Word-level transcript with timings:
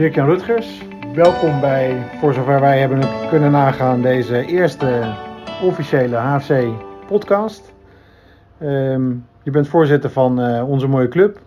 Dirk-Jan 0.00 0.26
Rutgers. 0.26 0.82
Welkom 1.14 1.60
bij, 1.60 2.06
voor 2.20 2.34
zover 2.34 2.60
wij 2.60 2.78
hebben 2.80 3.28
kunnen 3.28 3.50
nagaan, 3.50 4.02
deze 4.02 4.46
eerste 4.46 5.14
officiële 5.62 6.16
HFC-podcast. 6.16 7.72
Ehm, 8.58 9.10
je 9.42 9.50
bent 9.50 9.68
voorzitter 9.68 10.10
van 10.10 10.40
eh, 10.40 10.68
onze 10.68 10.86
mooie 10.86 11.08
club. 11.08 11.40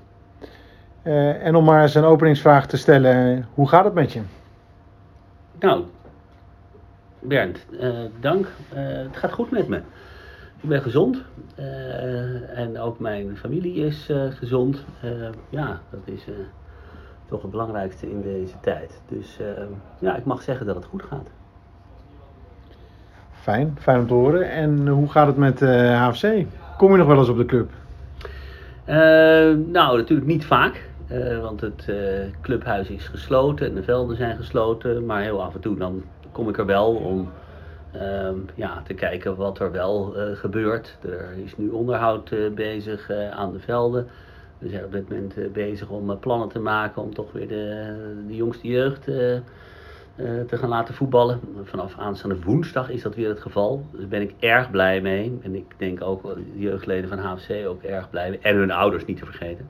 Eh, 1.02 1.46
en 1.46 1.56
om 1.56 1.64
maar 1.64 1.82
eens 1.82 1.96
een 1.96 2.04
openingsvraag 2.04 2.68
te 2.68 2.78
stellen, 2.78 3.48
hoe 3.54 3.68
gaat 3.70 3.86
het 3.86 3.94
met 3.94 4.12
je? 4.12 4.22
Nou, 5.60 5.84
Bernd, 7.20 7.66
eh, 7.80 7.90
dank. 8.20 8.48
het 8.74 9.18
gaat 9.18 9.32
goed 9.32 9.52
met 9.52 9.68
me. 9.68 9.78
Ik 10.62 10.70
ben 10.70 10.82
gezond 10.82 11.22
en 12.56 12.80
ook 12.80 13.00
mijn 13.00 13.38
familie 13.38 13.86
is 13.86 14.10
gezond. 14.30 14.84
ja, 15.50 15.82
dat 15.90 16.02
is 16.06 16.26
toch 17.34 17.42
het 17.42 17.52
belangrijkste 17.52 18.10
in 18.10 18.22
deze 18.22 18.54
tijd. 18.62 19.02
Dus 19.08 19.40
ja, 20.00 20.16
ik 20.16 20.26
mag 20.26 20.42
zeggen 20.42 20.66
dat 20.66 20.76
het 20.76 20.86
goed 20.86 21.04
gaat. 21.04 21.28
Fijn, 23.32 23.78
fijn 23.80 24.00
om 24.00 24.08
te 24.08 24.14
horen. 24.14 24.52
En 24.52 24.88
hoe 24.88 25.10
gaat 25.10 25.28
het 25.28 25.38
met 25.38 25.60
HFC? 25.60 26.46
Kom 26.78 26.92
je 26.92 26.98
nog 26.98 27.08
wel 27.08 27.18
eens 27.18 27.30
op 27.30 27.38
de 27.38 27.46
club? 27.46 27.70
nou, 29.72 29.98
natuurlijk 29.98 30.28
niet 30.28 30.46
vaak. 30.46 30.92
Uh, 31.14 31.42
want 31.42 31.62
het 31.62 31.86
uh, 31.90 31.96
clubhuis 32.42 32.90
is 32.90 33.08
gesloten 33.08 33.68
en 33.68 33.76
de 33.76 33.84
velden 33.84 34.16
zijn 34.16 34.38
gesloten. 34.38 35.06
Maar 35.06 35.22
heel 35.22 35.44
af 35.44 35.54
en 35.54 35.60
toe 35.60 35.78
dan 35.78 36.04
kom 36.32 36.50
ik 36.50 36.58
er 36.58 36.66
wel 36.66 36.96
om 36.96 37.32
uh, 37.96 38.30
ja, 38.56 38.82
te 38.88 38.94
kijken 38.94 39.36
wat 39.36 39.60
er 39.60 39.72
wel 39.72 40.14
uh, 40.18 40.36
gebeurt. 40.36 40.98
Er 41.02 41.34
is 41.44 41.58
nu 41.58 41.70
onderhoud 41.70 42.32
bezig 42.56 43.12
aan 43.12 43.52
de 43.52 43.60
velden. 43.60 44.08
We 44.64 44.70
zijn 44.70 44.86
op 44.86 44.92
dit 44.92 45.10
moment 45.10 45.54
bezig 45.54 45.90
om 45.90 46.20
plannen 46.20 46.50
te 46.50 46.60
maken 46.60 47.02
om 47.02 47.14
toch 47.14 47.32
weer 47.32 47.48
de, 47.48 47.94
de 48.28 48.36
jongste 48.36 48.68
jeugd 48.68 49.04
te 50.48 50.58
gaan 50.58 50.70
laten 50.70 50.94
voetballen. 50.94 51.40
Vanaf 51.64 51.98
aanstaande 51.98 52.42
woensdag 52.44 52.90
is 52.90 53.02
dat 53.02 53.16
weer 53.16 53.30
het 53.30 53.40
geval. 53.40 53.86
Daar 53.92 54.08
ben 54.08 54.22
ik 54.22 54.34
erg 54.40 54.72
blij 54.72 55.02
mee. 55.02 55.40
En 55.42 55.56
ik 55.56 55.74
denk 55.78 56.02
ook 56.02 56.24
de 56.24 56.60
jeugdleden 56.60 57.10
van 57.10 57.18
HFC 57.18 57.68
ook 57.68 57.84
erg 57.84 58.10
blij 58.10 58.30
mee. 58.30 58.40
En 58.40 58.56
hun 58.56 58.72
ouders 58.72 59.06
niet 59.06 59.18
te 59.18 59.26
vergeten. 59.26 59.70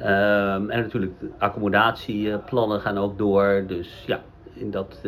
Um, 0.00 0.70
en 0.70 0.80
natuurlijk, 0.80 1.12
accommodatieplannen 1.38 2.80
gaan 2.80 2.98
ook 2.98 3.18
door. 3.18 3.64
Dus 3.66 4.04
ja, 4.06 4.20
in 4.52 4.70
dat, 4.70 5.00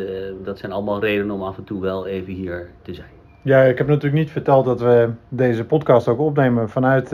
dat 0.44 0.58
zijn 0.58 0.72
allemaal 0.72 1.00
redenen 1.00 1.34
om 1.34 1.42
af 1.42 1.56
en 1.56 1.64
toe 1.64 1.80
wel 1.80 2.06
even 2.06 2.32
hier 2.32 2.70
te 2.82 2.94
zijn. 2.94 3.10
Ja, 3.42 3.62
ik 3.62 3.78
heb 3.78 3.86
natuurlijk 3.86 4.22
niet 4.22 4.30
verteld 4.30 4.64
dat 4.64 4.80
we 4.80 5.10
deze 5.28 5.64
podcast 5.64 6.08
ook 6.08 6.18
opnemen 6.18 6.68
vanuit 6.68 7.12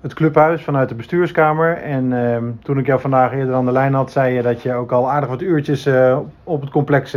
het 0.00 0.14
clubhuis, 0.14 0.62
vanuit 0.62 0.88
de 0.88 0.94
bestuurskamer. 0.94 1.76
En 1.76 2.12
uh, 2.12 2.38
toen 2.62 2.78
ik 2.78 2.86
jou 2.86 3.00
vandaag 3.00 3.32
eerder 3.32 3.54
aan 3.54 3.64
de 3.64 3.72
lijn 3.72 3.94
had, 3.94 4.12
zei 4.12 4.34
je 4.34 4.42
dat 4.42 4.62
je 4.62 4.72
ook 4.72 4.92
al 4.92 5.10
aardig 5.10 5.28
wat 5.28 5.42
uurtjes 5.42 5.86
uh, 5.86 6.18
op 6.44 6.60
het 6.60 6.70
complex 6.70 7.16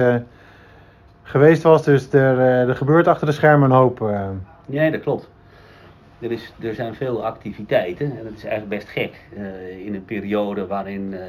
geweest 1.24 1.64
was. 1.64 1.84
Dus 1.84 2.14
er, 2.14 2.40
er 2.40 2.76
gebeurt 2.76 3.08
achter 3.08 3.28
de 3.28 3.34
schermen 3.34 3.70
een 3.70 3.78
hoop. 3.78 4.12
Ja, 4.66 4.90
dat 4.90 5.02
klopt. 5.02 5.30
Er, 6.20 6.32
is, 6.32 6.54
er 6.62 6.74
zijn 6.74 6.96
veel 6.96 7.26
activiteiten 7.26 8.06
en 8.18 8.24
dat 8.24 8.34
is 8.34 8.44
eigenlijk 8.44 8.80
best 8.80 8.90
gek. 8.90 9.22
In 9.86 9.96
een 9.96 10.06
periode 10.06 10.68
waarin, 10.68 11.12
uh, 11.12 11.20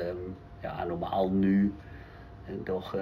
ja, 0.62 0.84
normaal 0.89 1.30
nu, 1.30 1.72
toch 2.64 2.96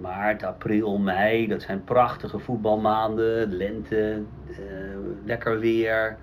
maart, 0.00 0.42
april, 0.42 0.98
mei, 0.98 1.46
dat 1.46 1.62
zijn 1.62 1.84
prachtige 1.84 2.38
voetbalmaanden, 2.38 3.52
lente, 3.52 4.22
lekker 5.24 5.58
weer, 5.58 6.16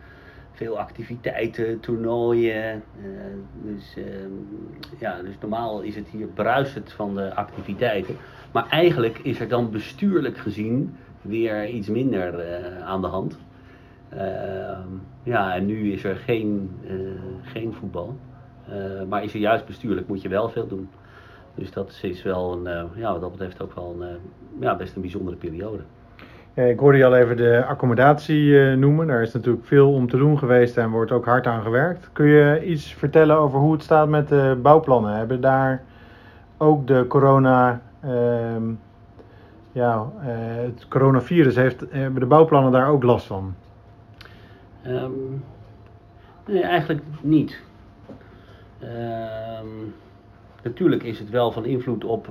veel 0.59 0.79
activiteiten, 0.79 1.79
toernooien. 1.79 2.83
dus, 3.63 3.95
ehm, 3.97 4.31
ja, 4.99 5.21
dus 5.21 5.35
normaal 5.41 5.81
is 5.81 5.95
het 5.95 6.07
hier 6.07 6.27
bruisend 6.27 6.91
van 6.91 7.15
de 7.15 7.35
activiteiten. 7.35 8.15
Maar 8.51 8.67
eigenlijk 8.69 9.17
is 9.17 9.39
er 9.39 9.47
dan 9.47 9.71
bestuurlijk 9.71 10.37
gezien 10.37 10.95
weer 11.21 11.67
iets 11.67 11.87
minder 11.87 12.43
aan 12.83 13.01
de 13.01 13.07
hand. 13.07 13.37
Ehm, 14.09 14.87
ja, 15.23 15.55
en 15.55 15.65
nu 15.65 15.91
is 15.91 16.03
er 16.03 16.15
geen, 16.15 16.71
eh, 16.87 17.51
geen 17.51 17.73
voetbal. 17.73 18.15
Eh, 18.67 19.03
maar 19.09 19.23
is 19.23 19.33
er 19.33 19.39
juist 19.39 19.65
bestuurlijk 19.65 20.07
moet 20.07 20.21
je 20.21 20.29
wel 20.29 20.49
veel 20.49 20.67
doen. 20.67 20.89
Dus 21.55 21.71
dat 21.71 21.99
is 22.01 22.23
wel 22.23 22.53
een, 22.53 22.67
eh, 22.67 22.83
ja, 22.95 23.11
wat 23.11 23.21
dat 23.21 23.31
betreft 23.31 23.61
ook 23.61 23.73
wel 23.73 23.95
een, 23.99 24.17
ja, 24.59 24.75
best 24.75 24.95
een 24.95 25.01
bijzondere 25.01 25.37
periode. 25.37 25.83
Ik 26.53 26.79
hoorde 26.79 26.97
je 26.97 27.05
al 27.05 27.15
even 27.15 27.37
de 27.37 27.65
accommodatie 27.65 28.75
noemen. 28.75 29.07
Daar 29.07 29.21
is 29.21 29.33
natuurlijk 29.33 29.65
veel 29.65 29.93
om 29.93 30.09
te 30.09 30.17
doen 30.17 30.37
geweest 30.37 30.77
en 30.77 30.89
wordt 30.89 31.11
ook 31.11 31.25
hard 31.25 31.47
aan 31.47 31.61
gewerkt. 31.61 32.09
Kun 32.13 32.25
je 32.25 32.65
iets 32.65 32.93
vertellen 32.93 33.37
over 33.37 33.59
hoe 33.59 33.71
het 33.71 33.83
staat 33.83 34.07
met 34.07 34.27
de 34.27 34.57
bouwplannen? 34.61 35.15
Hebben 35.15 35.41
daar 35.41 35.83
ook 36.57 36.87
de 36.87 37.05
corona, 37.07 37.81
ehm, 37.99 38.63
ja, 39.71 40.11
het 40.17 40.87
coronavirus, 40.87 41.55
heeft, 41.55 41.85
hebben 41.89 42.19
de 42.19 42.27
bouwplannen 42.27 42.71
daar 42.71 42.87
ook 42.87 43.03
last 43.03 43.25
van? 43.25 43.53
Um, 44.87 45.43
nee, 46.45 46.63
eigenlijk 46.63 47.01
niet. 47.21 47.61
Um, 48.83 49.93
natuurlijk 50.63 51.03
is 51.03 51.19
het 51.19 51.29
wel 51.29 51.51
van 51.51 51.65
invloed 51.65 52.03
op 52.03 52.27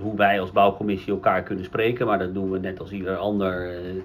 hoe 0.00 0.16
wij 0.16 0.40
als 0.40 0.52
bouwcommissie 0.52 1.12
elkaar 1.12 1.42
kunnen 1.42 1.64
spreken, 1.64 2.06
maar 2.06 2.18
dat 2.18 2.34
doen 2.34 2.50
we 2.50 2.58
net 2.58 2.80
als 2.80 2.90
ieder 2.90 3.16
ander 3.16 3.72
uh, 3.72 4.02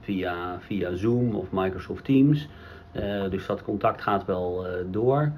via, 0.00 0.56
via 0.60 0.94
Zoom 0.94 1.34
of 1.34 1.46
Microsoft 1.50 2.04
Teams. 2.04 2.48
Uh, 2.92 3.30
dus 3.30 3.46
dat 3.46 3.62
contact 3.62 4.02
gaat 4.02 4.24
wel 4.24 4.66
door. 4.90 5.32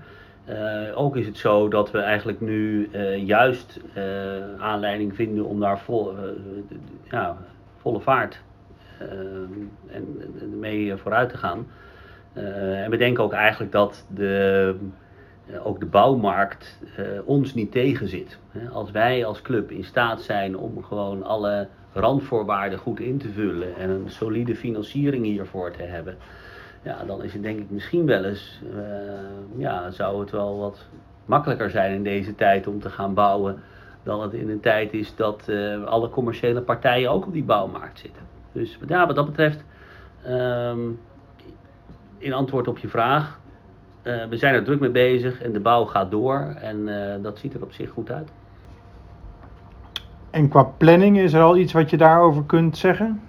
ook 0.94 1.16
is 1.16 1.26
het 1.26 1.36
zo 1.36 1.68
dat 1.68 1.90
we 1.90 1.98
eigenlijk 1.98 2.40
nu 2.40 2.90
juist 3.24 3.80
aanleiding 4.58 5.14
vinden 5.14 5.44
om 5.44 5.60
daar 5.60 5.78
vol, 5.78 6.14
ja, 7.10 7.36
volle 7.76 8.00
vaart 8.00 8.42
en, 9.86 10.58
mee 10.58 10.96
vooruit 10.96 11.28
te 11.28 11.36
gaan. 11.36 11.66
Eh, 12.36 12.82
en 12.82 12.90
we 12.90 12.96
denken 12.96 13.24
ook 13.24 13.32
eigenlijk 13.32 13.72
dat 13.72 14.06
de, 14.08 14.74
eh, 14.74 14.86
ook 15.64 15.80
de 15.80 15.86
bouwmarkt 15.86 16.78
uh, 16.98 17.06
ons 17.24 17.54
niet 17.54 17.72
tegenzit. 17.72 18.38
Als 18.72 18.90
wij 18.90 19.24
als 19.24 19.42
club 19.42 19.70
in 19.70 19.84
staat 19.84 20.20
zijn 20.20 20.56
om 20.56 20.84
gewoon 20.84 21.22
alle 21.22 21.68
randvoorwaarden 21.92 22.78
goed 22.78 23.00
in 23.00 23.18
te 23.18 23.28
vullen 23.28 23.76
en 23.76 23.90
een 23.90 24.10
solide 24.10 24.56
financiering 24.56 25.24
hiervoor 25.24 25.70
te 25.70 25.82
hebben, 25.82 26.16
ja, 26.82 27.04
dan 27.04 27.22
is 27.22 27.32
het 27.32 27.42
denk 27.42 27.58
ik 27.58 27.70
misschien 27.70 28.06
wel 28.06 28.24
eens, 28.24 28.60
uh, 28.74 28.80
ja, 29.56 29.90
zou 29.90 30.20
het 30.20 30.30
wel 30.30 30.58
wat 30.58 30.86
makkelijker 31.24 31.70
zijn 31.70 31.94
in 31.94 32.02
deze 32.02 32.34
tijd 32.34 32.66
om 32.66 32.80
te 32.80 32.90
gaan 32.90 33.14
bouwen 33.14 33.62
dan 34.02 34.22
het 34.22 34.32
in 34.32 34.50
een 34.50 34.60
tijd 34.60 34.92
is 34.92 35.14
dat 35.16 35.50
alle 35.84 36.08
commerciële 36.08 36.60
partijen 36.60 37.10
ook 37.10 37.26
op 37.26 37.32
die 37.32 37.44
bouwmarkt 37.44 37.98
zitten. 37.98 38.22
Dus 38.52 38.78
ja, 38.86 39.06
wat 39.06 39.16
dat 39.16 39.26
betreft, 39.26 39.64
um, 40.28 40.98
in 42.18 42.32
antwoord 42.32 42.68
op 42.68 42.78
je 42.78 42.88
vraag, 42.88 43.38
uh, 44.06 44.24
we 44.28 44.36
zijn 44.36 44.54
er 44.54 44.64
druk 44.64 44.80
mee 44.80 44.90
bezig 44.90 45.42
en 45.42 45.52
de 45.52 45.60
bouw 45.60 45.84
gaat 45.84 46.10
door 46.10 46.54
en 46.60 46.76
uh, 46.88 47.14
dat 47.22 47.38
ziet 47.38 47.54
er 47.54 47.62
op 47.62 47.72
zich 47.72 47.90
goed 47.90 48.10
uit. 48.10 48.28
En 50.30 50.48
qua 50.48 50.62
planning, 50.62 51.18
is 51.18 51.32
er 51.32 51.42
al 51.42 51.56
iets 51.56 51.72
wat 51.72 51.90
je 51.90 51.96
daarover 51.96 52.44
kunt 52.44 52.76
zeggen? 52.76 53.20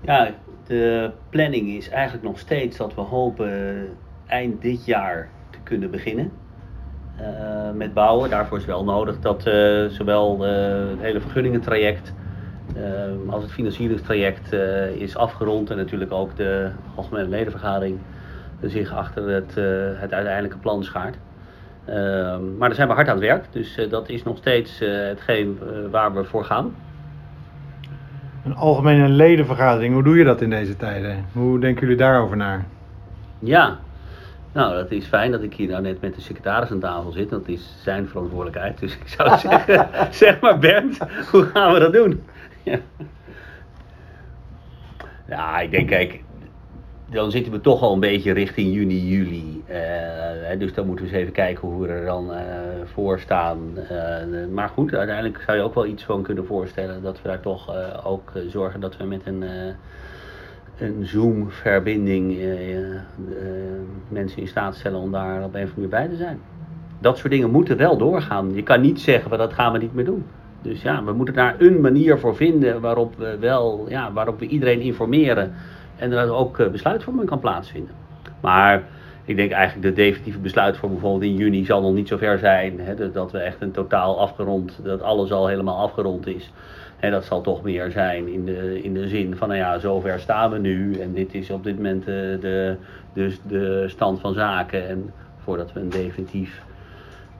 Ja, 0.00 0.30
de 0.66 1.10
planning 1.30 1.68
is 1.68 1.88
eigenlijk 1.88 2.24
nog 2.24 2.38
steeds 2.38 2.76
dat 2.76 2.94
we 2.94 3.00
hopen 3.00 3.88
eind 4.26 4.62
dit 4.62 4.84
jaar 4.84 5.28
te 5.50 5.58
kunnen 5.62 5.90
beginnen. 5.90 6.32
Uh, 7.20 7.70
met 7.74 7.94
bouwen. 7.94 8.30
Daarvoor 8.30 8.58
is 8.58 8.64
wel 8.64 8.84
nodig 8.84 9.20
dat 9.20 9.42
zowel 9.88 10.40
het 10.40 11.00
hele 11.00 11.20
vergunningentraject 11.20 12.12
als 13.28 13.42
het 13.42 13.52
financieringstraject 13.52 14.52
is 14.98 15.16
afgerond 15.16 15.70
en 15.70 15.76
natuurlijk 15.76 16.12
ook 16.12 16.36
de 16.36 16.70
algemene 16.94 17.28
ledenvergadering 17.28 17.98
zich 18.62 18.92
achter 18.92 19.28
het, 19.28 19.54
uh, 19.58 19.64
het 20.00 20.12
uiteindelijke 20.12 20.58
plan 20.58 20.84
schaart. 20.84 21.16
Ehm, 21.84 22.56
maar 22.56 22.68
daar 22.68 22.74
zijn 22.74 22.88
we 22.88 22.94
hard 22.94 23.08
aan 23.08 23.16
het 23.16 23.24
werk, 23.24 23.44
dus 23.50 23.78
uh, 23.78 23.90
dat 23.90 24.08
is 24.08 24.22
nog 24.22 24.36
steeds 24.36 24.78
hetgeen 24.78 25.58
waar 25.90 26.14
we 26.14 26.24
voor 26.24 26.44
gaan. 26.44 26.74
Een 28.44 28.54
algemene 28.54 29.08
ledenvergadering, 29.08 29.94
hoe 29.94 30.02
doe 30.02 30.16
je 30.16 30.24
dat 30.24 30.40
in 30.40 30.50
deze 30.50 30.76
tijden? 30.76 31.24
Hoe 31.32 31.60
denken 31.60 31.82
jullie 31.82 31.96
daarover 31.96 32.36
na? 32.36 32.64
Ja, 33.38 33.78
nou, 34.52 34.74
dat 34.74 34.90
is 34.90 35.06
fijn 35.06 35.30
dat 35.30 35.42
ik 35.42 35.54
hier 35.54 35.68
nou 35.68 35.82
net 35.82 36.00
met 36.00 36.14
de 36.14 36.20
secretaris 36.20 36.70
aan 36.70 36.80
tafel 36.80 37.10
zit. 37.10 37.30
Dat 37.30 37.48
is 37.48 37.74
zijn 37.82 38.08
verantwoordelijkheid. 38.08 38.78
Dus 38.78 38.96
ik 38.96 39.08
zou 39.08 39.38
zeggen, 39.48 39.88
zeg 40.10 40.40
maar 40.40 40.58
Bernd, 40.58 40.98
hoe 41.30 41.44
gaan 41.44 41.72
we 41.72 41.78
dat 41.78 41.92
doen? 41.92 42.22
ja. 42.62 42.78
ja, 45.28 45.60
ik 45.60 45.70
denk, 45.70 45.88
kijk, 45.88 46.22
dan 47.10 47.30
zitten 47.30 47.52
we 47.52 47.60
toch 47.60 47.82
al 47.82 47.92
een 47.92 48.00
beetje 48.00 48.32
richting 48.32 48.74
juni, 48.74 49.08
juli. 49.08 49.62
Uh, 49.70 50.58
dus 50.58 50.74
dan 50.74 50.86
moeten 50.86 51.04
we 51.04 51.10
eens 51.10 51.20
even 51.20 51.32
kijken 51.32 51.68
hoe 51.68 51.82
we 51.82 51.88
er 51.88 52.04
dan 52.04 52.30
uh, 52.30 52.38
voor 52.84 53.20
staan. 53.20 53.58
Uh, 53.76 54.46
maar 54.52 54.68
goed, 54.68 54.94
uiteindelijk 54.94 55.42
zou 55.46 55.56
je 55.56 55.64
ook 55.64 55.74
wel 55.74 55.86
iets 55.86 56.04
van 56.04 56.22
kunnen 56.22 56.46
voorstellen 56.46 57.02
dat 57.02 57.22
we 57.22 57.28
daar 57.28 57.40
toch 57.40 57.74
ook 58.04 58.32
zorgen 58.48 58.80
dat 58.80 58.96
we 58.96 59.04
met 59.04 59.20
een, 59.24 59.44
een 60.78 61.06
Zoom-verbinding 61.06 62.38
mensen 64.08 64.40
in 64.40 64.48
staat 64.48 64.74
stellen 64.74 65.00
om 65.00 65.12
daar 65.12 65.44
op 65.44 65.54
een 65.54 65.62
of 65.62 65.68
andere 65.68 65.74
manier 65.74 65.88
bij 65.88 66.08
te 66.08 66.16
zijn. 66.16 66.40
dat 66.98 67.18
soort 67.18 67.32
dingen 67.32 67.50
moeten 67.50 67.76
wel 67.76 67.96
doorgaan. 67.96 68.54
Je 68.54 68.62
kan 68.62 68.80
niet 68.80 69.00
zeggen, 69.00 69.38
dat 69.38 69.52
gaan 69.52 69.72
we 69.72 69.78
niet 69.78 69.94
meer 69.94 70.04
doen. 70.04 70.24
Dus 70.62 70.82
ja, 70.82 71.04
we 71.04 71.12
moeten 71.12 71.34
daar 71.34 71.54
een 71.58 71.80
manier 71.80 72.18
voor 72.18 72.36
vinden 72.36 72.80
waarop 72.80 73.14
we 73.16 73.36
wel, 73.38 73.86
ja, 73.88 74.12
waarop 74.12 74.38
we 74.38 74.46
iedereen 74.46 74.80
informeren 74.80 75.52
en 76.00 76.12
er 76.12 76.32
ook 76.32 76.58
uh, 76.58 76.68
besluitvorming 76.68 77.28
kan 77.28 77.38
plaatsvinden. 77.38 77.94
Maar 78.40 78.82
ik 79.24 79.36
denk 79.36 79.50
eigenlijk 79.50 79.88
de 79.88 80.02
definitieve 80.02 80.38
besluitvorming 80.38 81.00
bijvoorbeeld 81.00 81.30
in 81.30 81.38
juni 81.38 81.64
zal 81.64 81.80
nog 81.80 81.92
niet 81.92 82.08
zo 82.08 82.16
ver 82.16 82.38
zijn. 82.38 82.80
Hè, 82.80 83.10
dat 83.12 83.32
we 83.32 83.38
echt 83.38 83.60
een 83.60 83.70
totaal 83.70 84.20
afgerond, 84.20 84.80
dat 84.82 85.02
alles 85.02 85.32
al 85.32 85.46
helemaal 85.46 85.78
afgerond 85.78 86.26
is. 86.26 86.52
En 86.98 87.10
dat 87.10 87.24
zal 87.24 87.40
toch 87.40 87.62
meer 87.62 87.90
zijn 87.90 88.28
in 88.28 88.44
de, 88.44 88.82
in 88.82 88.94
de 88.94 89.08
zin 89.08 89.36
van, 89.36 89.48
nou 89.48 89.60
ja, 89.60 89.78
zover 89.78 90.20
staan 90.20 90.50
we 90.50 90.58
nu 90.58 90.94
en 90.94 91.12
dit 91.12 91.34
is 91.34 91.50
op 91.50 91.64
dit 91.64 91.76
moment 91.76 92.04
de, 92.04 92.38
de, 92.40 92.76
dus 93.12 93.40
de 93.48 93.84
stand 93.88 94.20
van 94.20 94.34
zaken. 94.34 94.88
En 94.88 95.12
voordat 95.38 95.72
we 95.72 95.80
een 95.80 95.88
definitief, 95.88 96.62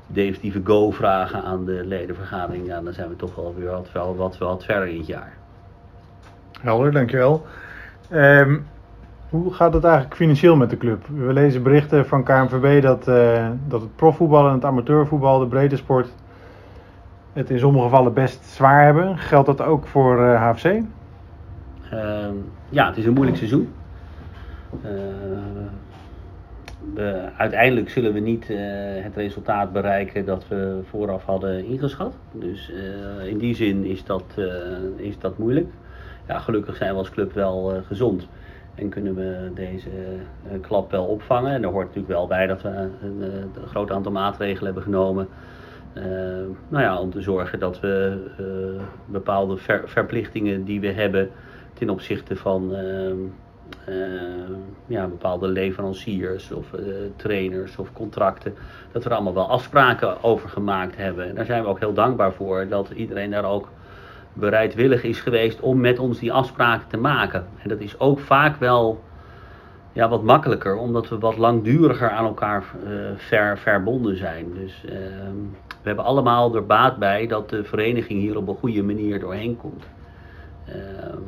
definitieve 0.07 0.61
go 0.65 0.91
vragen 0.91 1.43
aan 1.43 1.65
de 1.65 1.83
ledenvergadering, 1.85 2.67
ja, 2.67 2.81
dan 2.81 2.93
zijn 2.93 3.09
we 3.09 3.17
toch 3.17 3.35
wel 3.35 3.55
weer 3.59 3.71
wat, 3.71 3.93
wel, 3.93 4.17
wat, 4.17 4.39
wat 4.39 4.65
verder 4.65 4.89
in 4.89 4.99
het 4.99 5.07
jaar. 5.07 5.33
Helder, 6.61 6.93
dankjewel. 6.93 7.47
Um, 8.13 8.67
hoe 9.29 9.53
gaat 9.53 9.73
het 9.73 9.85
eigenlijk 9.85 10.15
financieel 10.15 10.57
met 10.57 10.71
de 10.71 10.77
club? 10.77 11.07
We 11.07 11.33
lezen 11.33 11.63
berichten 11.63 12.07
van 12.07 12.25
KNVB 12.25 12.83
dat, 12.83 13.09
uh, 13.09 13.49
dat 13.69 13.81
het 13.81 13.97
profvoetbal 13.97 14.47
en 14.47 14.55
het 14.55 14.65
amateurvoetbal, 14.65 15.39
de 15.39 15.47
breedte 15.47 15.77
sport, 15.77 16.09
het 17.33 17.51
in 17.51 17.59
sommige 17.59 17.85
gevallen 17.85 18.13
best 18.13 18.45
zwaar 18.45 18.85
hebben. 18.85 19.19
Geldt 19.19 19.47
dat 19.47 19.61
ook 19.61 19.87
voor 19.87 20.25
eh, 20.25 20.51
HFC? 20.51 20.65
Uh, 20.65 20.83
ehm, 21.91 22.35
ja, 22.69 22.87
het 22.87 22.97
is 22.97 23.07
een 23.07 23.13
moeilijk 23.13 23.37
seizoen. 23.37 23.73
Uh, 24.85 24.91
we, 26.95 27.29
uiteindelijk 27.37 27.91
zullen 27.91 28.13
we 28.13 28.21
niet 28.21 28.49
het 29.03 29.17
resultaat 29.17 29.73
bereiken 29.73 30.25
dat 30.25 30.49
we 30.49 30.81
vooraf 30.89 31.25
hadden 31.25 31.65
ingeschat. 31.65 32.15
Dus 32.33 32.73
in 33.27 33.39
die 33.39 33.55
zin 33.55 33.85
is 33.85 34.05
dat, 34.05 34.25
is 34.97 35.19
dat 35.19 35.39
moeilijk. 35.39 35.67
Gelukkig 36.39 36.77
zijn 36.77 36.93
we 36.93 36.99
als 36.99 37.11
club 37.11 37.33
wel 37.33 37.83
gezond. 37.87 38.29
En 38.75 38.89
kunnen 38.89 39.15
we 39.15 39.51
deze 39.55 39.89
klap 40.61 40.91
wel 40.91 41.05
opvangen. 41.05 41.53
En 41.53 41.63
er 41.63 41.71
hoort 41.71 41.87
natuurlijk 41.87 42.13
wel 42.13 42.27
bij 42.27 42.47
dat 42.47 42.63
we 42.63 42.69
een, 42.69 43.23
een 43.23 43.67
groot 43.67 43.91
aantal 43.91 44.13
maatregelen 44.13 44.65
hebben 44.65 44.83
genomen 44.83 45.29
nou 46.69 46.85
ja, 46.85 47.01
om 47.01 47.11
te 47.11 47.21
zorgen 47.21 47.59
dat 47.59 47.81
we 47.81 48.19
bepaalde 49.05 49.57
ver, 49.57 49.83
verplichtingen 49.89 50.65
die 50.65 50.81
we 50.81 50.93
hebben 50.93 51.31
ten 51.73 51.91
opzichte 51.91 52.37
van 52.37 52.75
ja, 54.87 55.07
bepaalde 55.07 55.49
leveranciers 55.49 56.53
of 56.53 56.71
trainers 57.17 57.77
of 57.77 57.93
contracten, 57.93 58.55
dat 58.93 59.03
we 59.03 59.09
er 59.09 59.15
allemaal 59.15 59.35
wel 59.35 59.49
afspraken 59.49 60.23
over 60.23 60.49
gemaakt 60.49 60.97
hebben. 60.97 61.29
En 61.29 61.35
daar 61.35 61.45
zijn 61.45 61.63
we 61.63 61.69
ook 61.69 61.79
heel 61.79 61.95
dankbaar 61.95 62.33
voor 62.33 62.69
dat 62.69 62.91
iedereen 62.91 63.31
daar 63.31 63.45
ook 63.45 63.69
bereidwillig 64.33 65.03
is 65.03 65.21
geweest 65.21 65.61
om 65.61 65.81
met 65.81 65.99
ons 65.99 66.19
die 66.19 66.33
afspraken 66.33 66.89
te 66.89 66.97
maken. 66.97 67.47
En 67.63 67.69
dat 67.69 67.81
is 67.81 68.01
ook 68.01 68.19
vaak 68.19 68.57
wel 68.57 69.03
ja, 69.93 70.09
wat 70.09 70.23
makkelijker, 70.23 70.77
omdat 70.77 71.09
we 71.09 71.19
wat 71.19 71.37
langduriger 71.37 72.11
aan 72.11 72.25
elkaar 72.25 72.65
ver, 73.17 73.59
verbonden 73.59 74.17
zijn. 74.17 74.55
Dus 74.55 74.85
ehm, 74.85 75.37
we 75.69 75.87
hebben 75.87 76.05
allemaal 76.05 76.55
er 76.55 76.67
baat 76.67 76.97
bij 76.97 77.27
dat 77.27 77.51
de 77.51 77.65
vereniging 77.65 78.21
hier 78.21 78.37
op 78.37 78.49
een 78.49 78.57
goede 78.57 78.83
manier 78.83 79.21
doorheen 79.21 79.57
komt. 79.57 79.85
Ehm, 80.67 81.19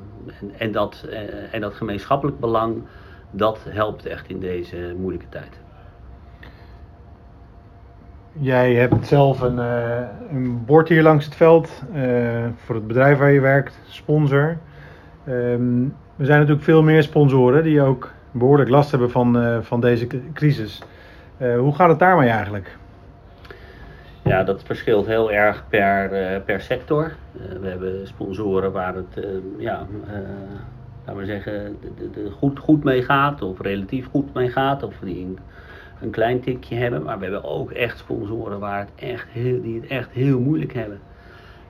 en, 0.41 0.53
en, 0.59 0.73
dat, 0.73 1.05
uh, 1.11 1.55
en 1.55 1.61
dat 1.61 1.75
gemeenschappelijk 1.75 2.39
belang, 2.41 2.83
dat 3.31 3.59
helpt 3.69 4.07
echt 4.07 4.29
in 4.29 4.41
deze 4.41 4.95
moeilijke 4.97 5.29
tijd. 5.29 5.61
Jij 8.41 8.75
hebt 8.75 9.07
zelf 9.07 9.41
een, 9.41 9.57
uh, 9.57 10.01
een 10.31 10.65
bord 10.65 10.89
hier 10.89 11.03
langs 11.03 11.25
het 11.25 11.35
veld 11.35 11.83
uh, 11.95 12.47
voor 12.57 12.75
het 12.75 12.87
bedrijf 12.87 13.19
waar 13.19 13.33
je 13.33 13.41
werkt, 13.41 13.81
sponsor. 13.89 14.57
Um, 15.29 15.97
er 16.17 16.27
zijn 16.27 16.39
natuurlijk 16.39 16.65
veel 16.65 16.83
meer 16.83 17.03
sponsoren 17.03 17.63
die 17.63 17.83
ook 17.83 18.11
behoorlijk 18.31 18.71
last 18.71 18.91
hebben 18.91 19.11
van, 19.11 19.63
van 19.63 19.81
deze 19.81 20.07
crisis. 20.33 20.83
hoe 21.39 21.75
gaat 21.75 21.89
het 21.89 21.99
daarmee 21.99 22.29
eigenlijk? 22.29 22.77
Ja, 24.23 24.45
dat 24.45 24.63
verschilt 24.63 25.07
heel 25.07 25.33
erg 25.33 25.65
per, 25.69 26.09
per 26.41 26.61
sector. 26.61 27.13
We 27.61 27.69
hebben 27.69 28.07
sponsoren 28.07 28.73
waar 28.73 28.95
het, 28.95 29.27
ja, 29.59 29.87
laten 31.05 31.21
we 31.21 31.27
zeggen, 31.27 31.77
de, 32.13 32.31
goed, 32.31 32.59
goed 32.59 32.85
mee 32.85 33.03
gaat 33.03 33.43
of 33.43 33.61
relatief 33.61 34.09
goed 34.11 34.35
mee 34.35 34.49
gaat. 34.49 34.83
Of 34.83 34.95
die 35.03 35.37
een, 36.03 36.11
klein 36.11 36.41
tikje 36.41 36.77
hebben. 36.77 37.03
Maar 37.03 37.19
we 37.19 37.25
hebben 37.25 37.45
ook 37.45 37.71
echt 37.71 37.99
sponsoren 37.99 38.59
waar 38.59 38.79
het 38.79 38.91
echt 38.95 39.29
heel, 39.29 39.63
die 39.63 39.81
het 39.81 39.91
echt 39.91 40.11
heel 40.11 40.41
moeilijk 40.41 40.73
hebben. 40.75 41.01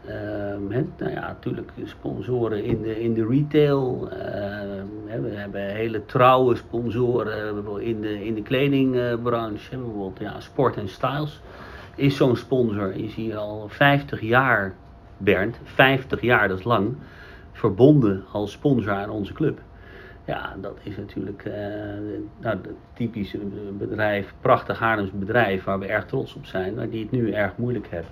Ehm, 0.06 0.68
nou 0.98 1.10
ja, 1.10 1.20
natuurlijk 1.20 1.70
sponsoren 1.84 2.64
in 2.64 2.82
de, 2.82 3.00
in 3.00 3.14
de 3.14 3.26
retail. 3.26 4.08
Ehm, 4.10 5.22
we 5.22 5.28
hebben 5.28 5.74
hele 5.74 6.04
trouwe 6.06 6.56
sponsoren 6.56 7.80
in 7.80 8.00
de, 8.00 8.24
in 8.24 8.34
de 8.34 8.42
kledingbranche. 8.42 9.76
bijvoorbeeld 9.76 10.18
ja, 10.18 10.40
Sport 10.40 10.76
en 10.76 10.88
Styles 10.88 11.40
is 11.94 12.16
zo'n 12.16 12.36
sponsor, 12.36 12.92
is 12.92 13.14
hier 13.14 13.36
al 13.36 13.68
50 13.68 14.20
jaar, 14.20 14.74
Bernd, 15.16 15.60
50 15.62 16.20
jaar, 16.20 16.48
dat 16.48 16.58
is 16.58 16.64
lang, 16.64 16.94
verbonden 17.52 18.24
als 18.32 18.52
sponsor 18.52 18.92
aan 18.92 19.10
onze 19.10 19.32
club. 19.32 19.60
Ja, 20.24 20.56
dat 20.60 20.78
is 20.82 20.96
natuurlijk 20.96 21.44
uh, 21.44 21.54
nou, 22.38 22.56
het 22.56 22.68
typische 22.92 23.38
bedrijf, 23.78 24.34
prachtig 24.40 24.78
Haarlems 24.78 25.10
bedrijf 25.10 25.64
waar 25.64 25.78
we 25.78 25.86
erg 25.86 26.06
trots 26.06 26.34
op 26.34 26.46
zijn, 26.46 26.74
maar 26.74 26.90
die 26.90 27.02
het 27.02 27.10
nu 27.10 27.32
erg 27.32 27.56
moeilijk 27.56 27.88
hebben. 27.90 28.10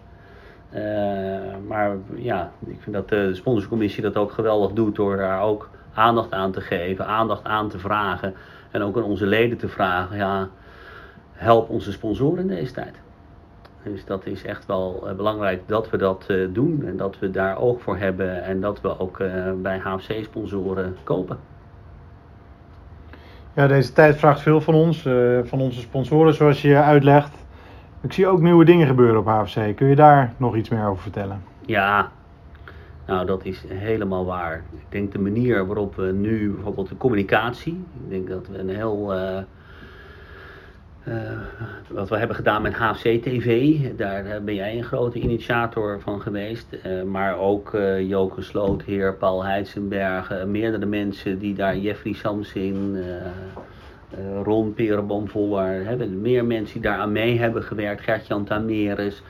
Uh, 0.75 1.69
maar 1.69 1.97
ja, 2.15 2.53
ik 2.67 2.81
vind 2.81 2.97
dat 2.97 3.09
de 3.09 3.35
sponsorcommissie 3.35 4.03
dat 4.03 4.17
ook 4.17 4.33
geweldig 4.33 4.73
doet 4.73 4.97
door 4.97 5.17
daar 5.17 5.43
ook 5.43 5.71
aandacht 5.95 6.33
aan 6.33 6.53
te 6.53 6.61
geven, 6.61 7.07
aandacht 7.07 7.45
aan 7.45 7.69
te 7.69 7.79
vragen 7.79 8.35
en 8.71 8.83
ook 8.83 8.97
aan 8.97 9.03
onze 9.03 9.27
leden 9.27 9.59
te 9.59 9.69
vragen, 9.69 10.17
ja, 10.17 10.49
help 11.33 11.69
onze 11.69 11.93
sponsoren 11.93 12.39
in 12.39 12.49
deze 12.49 12.73
tijd. 12.73 12.95
Dus 13.83 14.05
dat 14.05 14.27
is 14.27 14.45
echt 14.45 14.67
wel 14.67 15.09
belangrijk 15.17 15.63
dat 15.67 15.91
we 15.91 15.97
dat 15.97 16.27
doen 16.53 16.87
en 16.87 16.97
dat 16.97 17.19
we 17.19 17.31
daar 17.31 17.59
oog 17.59 17.81
voor 17.81 17.96
hebben 17.96 18.43
en 18.43 18.61
dat 18.61 18.81
we 18.81 18.99
ook 18.99 19.19
bij 19.63 19.79
HFC-sponsoren 19.79 20.96
kopen. 21.05 21.50
Ja, 23.55 23.67
deze 23.67 23.93
tijd 23.93 24.17
vraagt 24.17 24.41
veel 24.41 24.61
van 24.61 24.75
ons, 24.75 25.09
van 25.45 25.61
onze 25.61 25.81
sponsoren 25.81 26.35
zoals 26.35 26.63
je 26.63 26.77
uitlegt. 26.77 27.35
Ik 28.01 28.13
zie 28.13 28.27
ook 28.27 28.41
nieuwe 28.41 28.65
dingen 28.65 28.87
gebeuren 28.87 29.19
op 29.19 29.27
HFC. 29.27 29.77
Kun 29.77 29.87
je 29.87 29.97
daar 29.97 30.33
nog 30.37 30.57
iets 30.57 30.69
meer 30.69 30.87
over 30.87 31.03
vertellen? 31.03 31.43
Ja, 31.67 32.11
nou 33.07 33.27
dat 33.27 33.45
is 33.45 33.65
helemaal 33.69 34.25
waar. 34.25 34.63
Ik 34.73 34.85
denk 34.89 35.13
de 35.13 35.19
manier 35.19 35.67
waarop 35.67 35.95
we 35.95 36.13
nu 36.13 36.51
bijvoorbeeld 36.51 36.89
de 36.89 36.97
communicatie, 36.97 37.85
ik 38.05 38.11
denk 38.11 38.29
dat 38.29 38.49
we 38.49 38.59
een 38.59 38.69
heel 38.69 39.15
uh, 39.15 39.39
wat 41.89 42.09
we 42.09 42.17
hebben 42.17 42.37
gedaan 42.37 42.63
met 42.63 42.75
HFC 42.75 43.03
TV, 43.03 43.77
daar 43.97 44.27
uh, 44.27 44.33
ben 44.45 44.55
jij 44.55 44.77
een 44.77 44.85
grote 44.85 45.19
initiator 45.19 46.01
van 46.01 46.21
geweest. 46.21 46.67
Uh, 46.87 47.03
maar 47.03 47.39
ook 47.39 47.79
Joke 48.01 48.43
Slootheer, 48.43 49.15
Paul 49.15 49.45
Heitsenberg, 49.45 50.45
meerdere 50.47 50.87
mensen 50.87 51.39
die 51.39 51.55
daar, 51.55 51.77
Jeffrey 51.77 52.13
Samsin, 52.13 53.05
Ron 54.43 54.75
Perenboom-Voller, 54.75 55.87
hebben 55.87 56.21
meer 56.21 56.45
mensen 56.45 56.81
die 56.81 56.91
daar 56.91 56.99
aan 56.99 57.13
mee 57.13 57.39
hebben 57.39 57.63
gewerkt, 57.63 58.03
Gert-Jan 58.03 58.45
Tameres. 58.45 59.23